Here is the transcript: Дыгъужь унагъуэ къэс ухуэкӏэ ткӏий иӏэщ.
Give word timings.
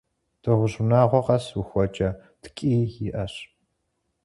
Дыгъужь 0.41 0.77
унагъуэ 0.81 1.21
къэс 1.25 1.45
ухуэкӏэ 1.59 2.09
ткӏий 2.41 2.83
иӏэщ. 3.07 3.33